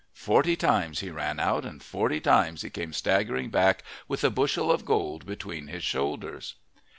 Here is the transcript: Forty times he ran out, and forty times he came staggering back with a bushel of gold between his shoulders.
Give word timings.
Forty 0.15 0.55
times 0.55 1.01
he 1.01 1.11
ran 1.11 1.39
out, 1.39 1.63
and 1.63 1.79
forty 1.83 2.19
times 2.19 2.63
he 2.63 2.71
came 2.71 2.91
staggering 2.91 3.51
back 3.51 3.83
with 4.07 4.23
a 4.23 4.31
bushel 4.31 4.71
of 4.71 4.83
gold 4.83 5.27
between 5.27 5.67
his 5.67 5.83
shoulders. 5.83 6.55